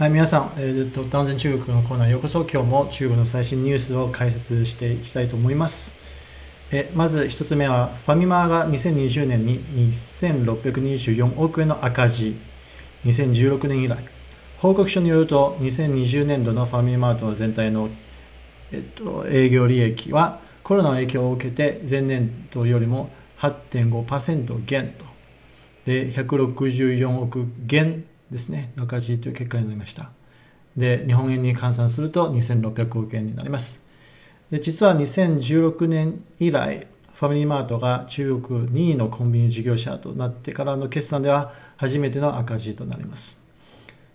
[0.00, 2.46] はい、皆さん、えーと、断然中国のコーナーようこそ。
[2.50, 5.94] 今日も中国の最新ニュースを解説していきたいと思います。
[6.72, 9.60] えまず1つ目は、ファミマが2020年に
[9.92, 12.34] 2624億円の赤字。
[13.04, 13.98] 2016年以来。
[14.56, 17.90] 報告書によると、2020年度のファミマート全体の、
[18.72, 23.10] えっと、営業利益はコロナの影響を受けて前年度よりも
[23.40, 25.04] 8.5%減と。
[25.84, 30.10] で、164億減ですね、赤字という結果になりました。
[30.76, 33.84] で、日本円に換算すると2600億円になります。
[34.50, 43.38] で、実は2016年以来、ファミリーマートが中国2位のコンビニ事業者となってからの決算では初めての赤字となります。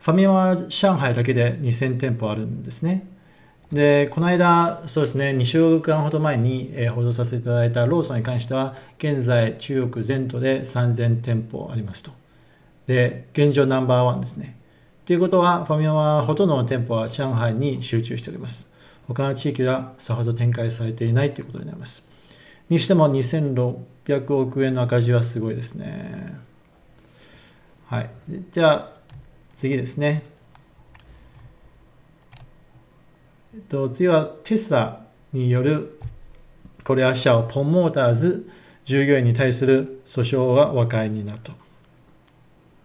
[0.00, 3.06] ファミマは上海だけで2000店舗あるんですね。
[3.70, 12.12] で、この間、そうですね、2週間ほど前に、え報道させていただいたローソンに関しては、現在中国全土で3000店舗ありますと。
[12.88, 14.58] で、現状ナンバーワンですね。
[15.04, 18.72] ということは、ファミマはほとんどの店舗は上海に集中しております。
[19.06, 22.08] 他の地域はさほど展開されていないということになります。
[22.68, 26.34] にしても2600億円の赤字はすごいですね。
[27.86, 28.10] はい。
[28.50, 28.92] じゃあ、
[29.54, 30.22] 次ですね。
[33.54, 35.98] えっと、次はテスラによる
[36.84, 38.48] これは社をポンモーターズ
[38.86, 41.67] 従業員に対する訴訟が和解になると。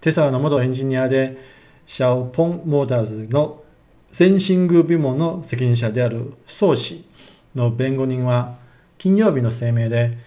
[0.04, 1.38] テスラの元エンジニアで、
[1.86, 3.64] シャオポンモーターズの
[4.12, 7.06] センシグ部門の責任者である宋氏
[7.56, 8.58] の弁護人は、
[8.98, 10.18] 金曜日の声明で、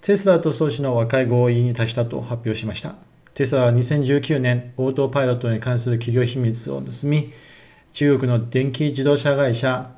[0.00, 2.94] テスラと宋氏の和解合意に達したと発表しました。
[3.34, 7.30] テスラは2019年、オートパイロットに関する企業秘密を盗み、
[7.92, 9.90] 中国の電気自動車会社、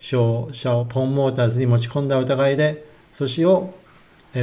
[0.00, 3.74] シャオポンモーターズに持ち込んだ疑いで、宋氏を、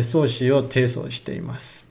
[0.04, 1.89] 宋氏を提訴しています。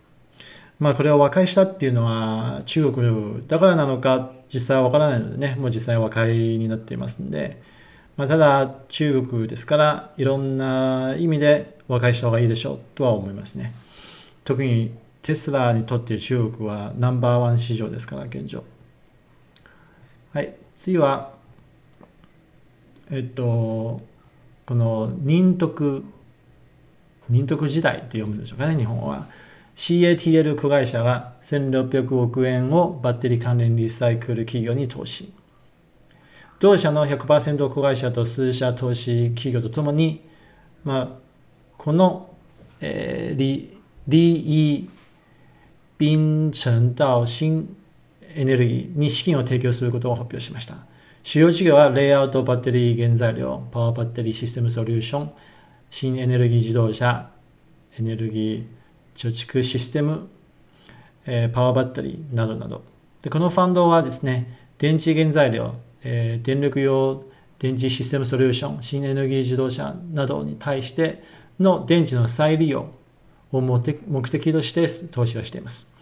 [0.78, 7.60] まあこれを和解したっていうのは中国だからなのか実際はわからないのでね、もう実際和解になっていますんで、
[8.16, 13.74] まあ、ただ中国ですからいろんな意味で和解した方がいいでしょうとは思いますね。
[14.44, 14.92] 特に
[15.22, 18.64] テスラにとって中国はナンバーワン市場ですから現状。
[20.32, 21.32] はい、次は、
[23.10, 24.00] えっと、
[24.64, 26.04] この仁徳、
[27.28, 29.26] 仁徳時代って読むんでしょうかね、日本は。
[29.78, 35.32] CATL 子会社が1600億円をバッテリー関連リサイクル企業に投資。
[36.58, 40.20] 同社の100%子会社と数社投資企業とともに、
[40.82, 41.08] まあ、
[41.76, 42.28] この、
[42.80, 43.78] えー、リ
[44.08, 44.80] リ
[46.00, 47.76] イ・ンチェン到新
[48.34, 50.74] エネルギーに資金を提供することを発表しました。
[51.22, 55.32] 主要事業はレイアウトバッテリー原材料、パワーバッテリーシステムソリューション、
[55.88, 57.30] 新エネルギー自動車、
[57.96, 58.77] エネルギー
[59.18, 60.28] 貯蓄システム、
[61.26, 62.84] えー、パワーバッテリーなどなど。
[63.22, 65.74] でこのファンドはですね、電池原材料、
[66.04, 67.24] えー、電力用
[67.58, 71.24] 電池システムソリューション、新エネルギー自動車などに対して
[71.58, 72.92] の電池の再利用
[73.50, 73.80] を目
[74.28, 75.92] 的として投資をしています。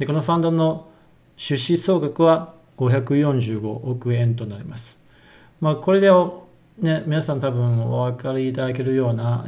[0.00, 0.88] でこのファンドの
[1.36, 5.00] 出資総額は545億円となります。
[5.60, 6.10] まあ、これで、
[6.78, 9.46] ね、皆さん多分お分かりいただけるような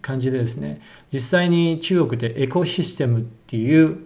[0.00, 0.80] 感じでですね
[1.12, 3.98] 実際に中国でエコシステムっていう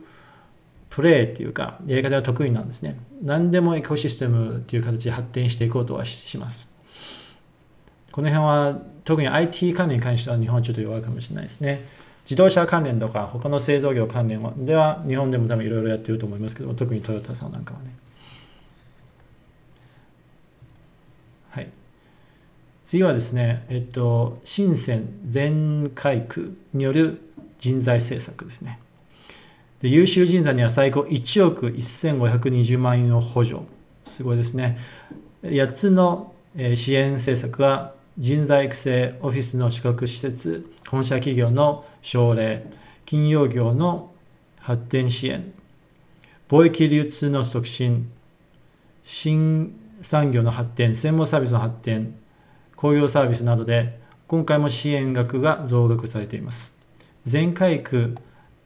[0.89, 2.99] プレーっていうかやり方が得意なんですね。
[3.23, 6.73] 何でもエコシステムっていう形で発展していこうとはします。
[8.11, 11.87] この辺は特に IT 関連に関しては日本はちょっと弱いかもしれないですね。
[12.29, 17.95] 自動車関連とか他の製造業関連では日本でも多分いろいろやってると思いますけど特にトヨタさんなんかはね
[21.49, 21.69] はい
[22.88, 27.21] 次はですね、えっと、深セン全開区による
[27.59, 28.78] 人材政策ですね。
[29.82, 33.60] で優秀人材には最高1億1520万円を補助。
[34.04, 34.78] すごいですね。
[35.43, 42.65] 8つの支援政策は人材育成、オフィスの宿泊施設、本社企業の奨励、
[43.04, 44.12] 金融業の
[44.60, 45.53] 発展支援、
[46.48, 48.10] 貿易流通の促進、
[49.04, 52.15] 新産業の発展、専門サービスの発展、
[52.78, 53.98] 工業サービスなどで
[54.28, 56.78] 今回も支援額が増額されています。
[57.25, 58.15] 全海区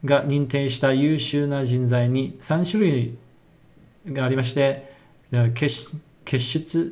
[0.05, 3.17] が認定した優秀な人材に3種類
[4.05, 4.93] がありまして、
[5.55, 6.91] 結出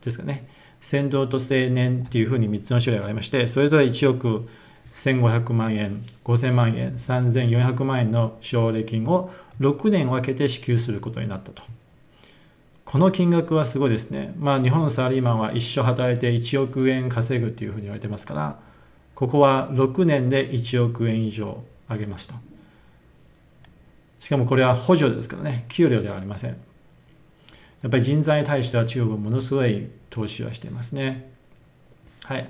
[0.00, 0.48] ですかね、
[0.80, 4.48] 先導と青年っていうふうに3つの種類がありまして、それぞれ1億
[4.94, 9.30] 1500万円、5000万円、3400万円の奨励金を
[9.60, 11.62] 6年分けて支給することになったと。
[12.86, 14.32] この金額はすごいですね。
[14.38, 18.58] まあ日本のサラリーマンは一生働いて1億円稼ぐっていうふうに言われてますから、
[19.16, 22.34] ここは6年で1億円以上上げますと。
[24.20, 26.50] しかもこれは補助ですからね、給料ではありません。
[26.50, 26.56] や
[27.88, 31.28] っぱり人材に対しては中国はものすごい投資はしていますね。
[32.22, 32.48] はい。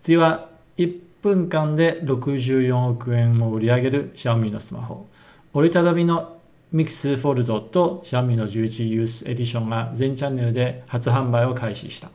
[0.00, 5.06] 次は1分間で64億円を売り上げる Xiaomi のスマホ。
[5.54, 6.37] 折りたたみの
[6.70, 12.10] ミックスフォルドと Xiaomi の11ユースエディションが全チャンネルで初販売を開始した。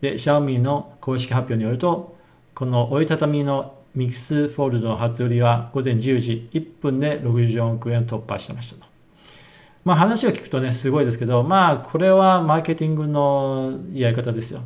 [0.00, 2.16] で、Xiaomi の公式発表によると、
[2.54, 8.86] この折りたたみのミックスフォルドの初売りは午前10時1分で64億円を突破してましたと。
[9.84, 14.60] まあ話を聞くとね、すごいですけど、まあこれはマーケティングのやり方ですよ。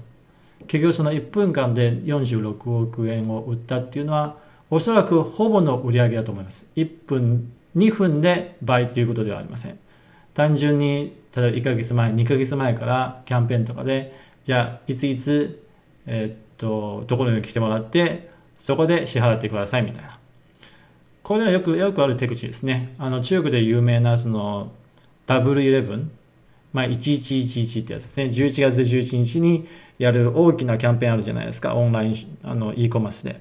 [0.67, 4.37] 結局その1分間で46億円を売ったっていうのは、
[4.71, 6.69] おそらくほぼの売り上げだと思います。
[6.77, 9.79] 1分、2分で倍ということではありません。
[10.35, 15.67] 単純に、例えば1ヶ月前、2ヶ月前からキャンペーンとかで、じゃあ、いついつ、
[16.07, 20.19] えー、っと、どころに来てもらって、そこで支払ってくださいみたいな。
[21.23, 22.95] これはよく、よくある手口ですね。
[22.99, 24.73] あの、中国で有名な、その、
[25.27, 26.11] ダブルイレブン、
[26.73, 28.25] まあ、1111ってやつですね。
[28.25, 29.69] 11月11日に
[29.99, 31.75] やる大きなキャンペーンあるじゃないですか。
[31.75, 33.41] オンライン、あの、e コマースで。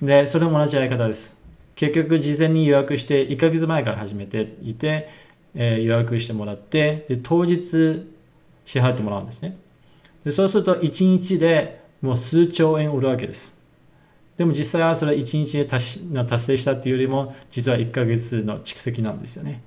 [0.00, 1.36] で、それも同じやり方です。
[1.76, 5.08] 結局、事前に予約して、1ヶ月前から始めていて、
[5.54, 8.10] えー、予約してもらって、で、当日
[8.64, 9.56] 支払ってもらうんですね。
[10.24, 13.56] でそうすると、1日でもう数兆円売るわけです。
[14.36, 16.00] でも実際はそれは1日で達
[16.44, 19.62] 成したっていうよりも、実は1ヶ月の蓄積なんですよね。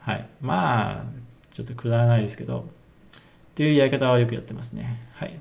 [0.00, 0.26] はい。
[0.40, 1.04] まあ、
[1.52, 2.66] ちょっとくだらないですけど、
[3.10, 5.02] っていうやり方はよくやってますね。
[5.14, 5.38] はい。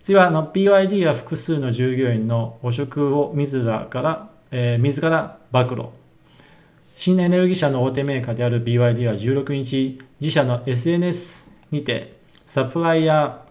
[0.00, 5.88] 次はあの BYD や複数の従業員の汚職を自らから、えー、自ら暴露。
[6.96, 13.44] 新エネルギー社の大手メーカーである BYD は16日、自社の SNS にて、サプライヤ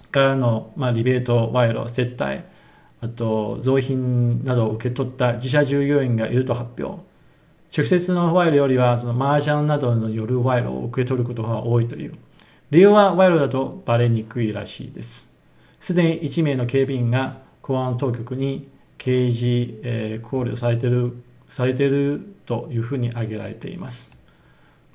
[0.00, 2.40] ーからの、まあ、リベート、賄賂、接待、
[3.00, 7.02] あと増品などを受け取った自社従業員がいると発表。
[7.74, 12.14] 直接の賄賂よりは、その麻雀などの夜賄賂を受け取ることが多いという。
[12.70, 15.30] 理由は賄賂だとバレにくいらしいです。
[15.80, 18.68] すでに1名の警備員が公安当局に
[19.02, 24.16] 刑事、えー、考慮されてるされてるというふうに挙げられています。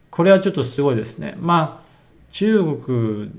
[0.09, 1.35] これはちょっとすごいですね。
[1.39, 1.87] まあ、
[2.31, 3.29] 中国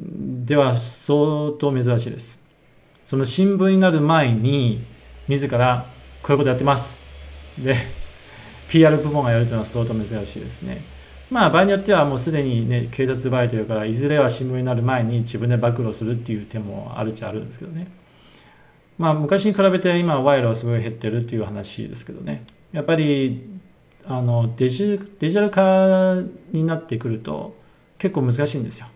[0.45, 2.45] では相当珍しいです。
[3.07, 4.85] その新聞になる前に、
[5.27, 5.87] 自ら
[6.23, 7.01] こういうことやってます。
[7.59, 7.75] で、
[8.69, 10.85] PR 部門がやるというのは相当珍しいですね。
[11.31, 17.89] まあ場合によってはもうすでにね警察バイトるからいずれは新聞になる前に自分で暴露するっていう手もあるっちゃあるんですけどね。
[18.99, 22.45] まあ昔に比べて今賄賂はすごい減ってるっていう話ですけどね。
[22.73, 23.49] やっぱり
[24.05, 26.17] あのデジデジタル化
[26.53, 27.57] になってくると
[27.99, 28.89] 結構難しいんですよ。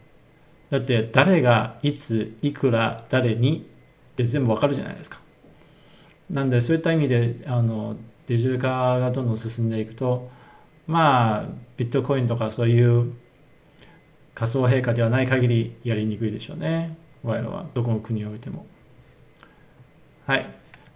[0.71, 3.69] だって誰がいついくら誰に
[4.13, 5.21] って全部わかるじゃないですか。
[6.31, 7.97] なんでそういった意味であの
[8.27, 10.31] デジタル化がどんどん進んでいくと
[10.87, 13.13] まあビットコインとかそういう
[14.35, 18.67] 仮想陛下ではない限りやりにくいでしょうね我々はどこの国においても
[20.33, 20.47] はい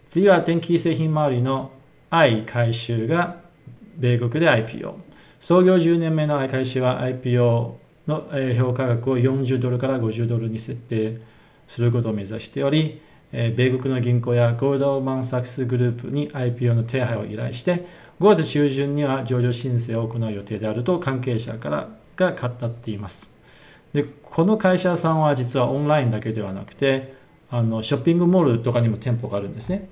[0.07, 1.71] 次は電気製品周りの
[2.09, 3.37] i 回収が
[3.99, 4.95] 米国で IPO
[5.41, 7.75] 創業10年目の i 回収は IPO
[8.07, 11.21] の評価額を40ドルから50ドルに設定
[11.69, 17.85] することを目指しており米国の銀行やゴールドマン・サックスグループに IPO の手配を依頼して
[18.21, 23.37] 5月中旬には上場申請を行う予定であると関係者からが語っています。
[23.93, 29.89] でこの会社さんは実はオンラインだけではなくてあのショッピングモールとかにも店舗があるんですね。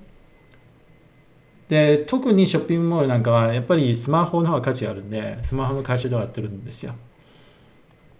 [1.69, 6.93] で特にショッピングモールなんかはやっぱりスマホの方が価値があるんでスマホの会社ではやってるんですよ。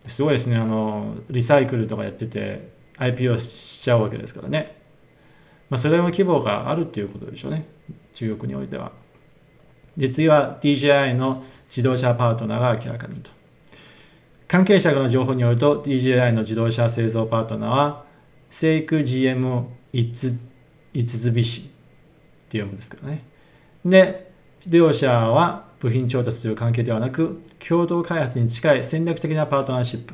[0.07, 4.75] すごいですねあのリサイクルとかやってて IPO しちゃうわけですからね。
[5.69, 7.65] まあ、それの規模があるっていうことでしょうね
[8.13, 8.91] 中国においては。
[9.97, 13.31] で、次は DJI の自動車パートナーが明らかにと。
[14.47, 18.04] 関係者の情報によると DJI の自動車製造パートナーは
[18.55, 20.47] セイク GM いつ
[20.93, 21.63] つびしっ
[22.49, 23.25] て読むんですけどね。
[23.83, 24.31] で、
[24.65, 30.13] 両者は部品調達という関係ではなく共同開発に近い戦略的なパートナーシップ。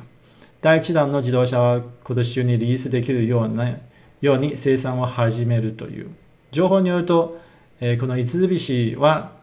[0.60, 3.78] 第1弾の自動車は今年中にリリースできるような
[4.20, 6.10] ように生産を始めるという。
[6.50, 7.40] 情報によると、
[7.80, 9.36] えこの五菱は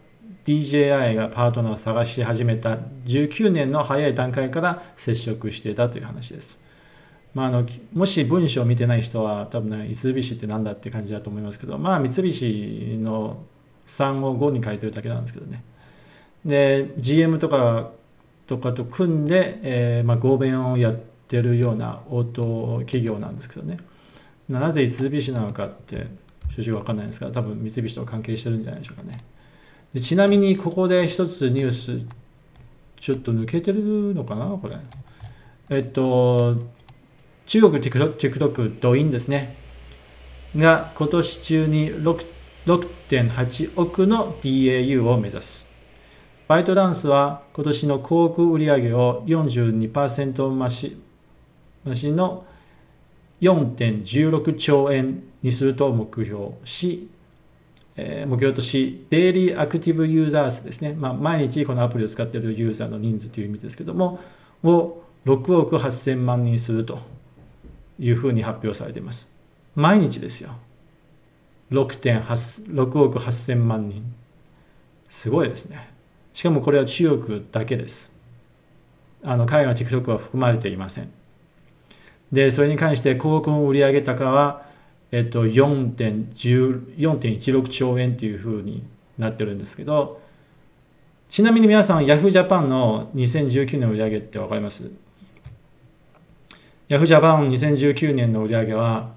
[0.43, 6.59] DJI がパートナーを探し始めた19年の早い段階から接触していたという話です。
[7.33, 13.43] まあ、あのもし文章を見てない人は多分ね、三菱って何だって感じだと思いますけど、まあ三菱の
[13.85, 15.63] 3を5に書いてるだけなんですけどね。
[16.45, 17.91] で、GM とか
[18.47, 20.95] とかと組んで、えー、まあ合弁をやっ
[21.27, 23.77] てるような応答企業なんですけどね。
[24.47, 26.07] なぜ三菱なのかって
[26.55, 29.23] 正直わかんないんですが、多分三菱と関係してるんじゃないでしょうかね。
[29.93, 32.05] でちなみにここで一つニュース
[32.99, 34.77] ちょっと抜けてるのかなこれ。
[35.69, 36.57] えっと、
[37.49, 39.55] 中国 TikTok、TikTok ドインですね。
[40.55, 45.67] が今年中に6.8億の DAU を目指す。
[46.47, 51.01] バイトダンスは今年の広告売上を42%増し
[51.87, 52.45] 増しの
[53.41, 57.09] 4.16兆円にすると目標し、
[57.95, 64.19] えー、目標とし、デイリーアクティブユーザー数ですね、まあ、毎日このアプリを使っているユーザーの人数という意味ですけども、
[64.61, 67.17] を6億8000万人すると
[67.99, 69.33] いうふうに発表されています。
[69.75, 70.51] 毎日ですよ。
[71.71, 74.03] 6.8 6億8000万人。
[75.07, 75.89] すごいですね。
[76.33, 78.11] しかもこれは中国だけです。
[79.23, 81.11] あの海外の TikTok は含まれていません。
[82.31, 84.65] で、それに関して広告の売上高は、
[85.11, 88.83] えっと、4.16兆円というふうに
[89.17, 90.21] なってるんですけど、
[91.27, 94.89] ちなみに皆さん、Yahoo Japan の2019年の売上ってわかります？
[96.89, 99.13] ?Yahoo Japan 2019年の売上は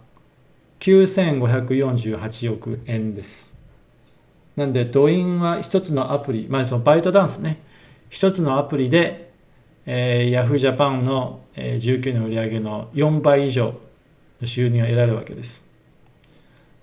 [0.81, 3.52] 9548億円です。
[4.57, 7.62] なんで、ドインは一つのアプリ、まあそのバイトダンスね、
[8.11, 9.33] 一つのアプリで
[9.85, 13.75] えー、Yahoo Japan の、えー、19年売上の4倍以上
[14.41, 15.67] の収入を得られるわけです。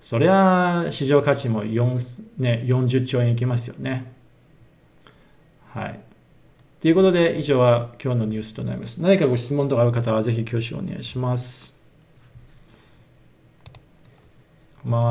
[0.02, 4.12] そりゃ市場価値も4、ね、40兆円いきますよね。
[5.72, 6.00] はい。
[6.80, 9.02] ということで、以上は今日のニュースとなります。
[9.02, 11.74] 何かご質問とかある方はぜひ挙手をお願いします。
[14.82, 15.02] まあ